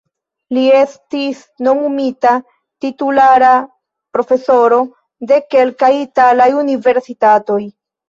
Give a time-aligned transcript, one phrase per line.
[0.57, 2.31] Li estis nomumita
[2.87, 3.53] titulara
[4.19, 4.83] profesoro
[5.35, 7.65] de kelkaj italaj universitatoj.